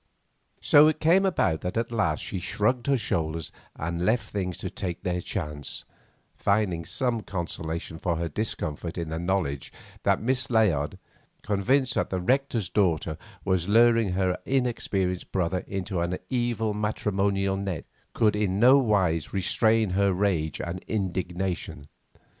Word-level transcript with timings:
So 0.61 0.87
it 0.87 0.99
came 0.99 1.27
about 1.27 1.61
that 1.61 1.77
at 1.77 1.91
last 1.91 2.23
she 2.23 2.39
shrugged 2.39 2.87
her 2.87 2.97
shoulders 2.97 3.51
and 3.75 4.03
left 4.03 4.31
things 4.31 4.57
to 4.57 4.71
take 4.71 5.03
their 5.03 5.21
chance, 5.21 5.85
finding 6.35 6.85
some 6.85 7.21
consolation 7.21 7.99
for 7.99 8.15
her 8.17 8.27
discomfort 8.27 8.97
in 8.97 9.09
the 9.09 9.19
knowledge 9.19 9.71
that 10.01 10.19
Miss 10.19 10.49
Layard, 10.49 10.97
convinced 11.43 11.93
that 11.93 12.09
the 12.09 12.19
rector's 12.19 12.67
daughter 12.67 13.15
was 13.45 13.67
luring 13.69 14.13
her 14.13 14.39
inexperienced 14.43 15.31
brother 15.31 15.59
into 15.67 16.01
an 16.01 16.17
evil 16.31 16.73
matrimonial 16.73 17.55
net, 17.55 17.85
could 18.13 18.35
in 18.35 18.59
no 18.59 18.79
wise 18.79 19.33
restrain 19.35 19.91
her 19.91 20.11
rage 20.13 20.59
and 20.59 20.79
indignation. 20.87 21.87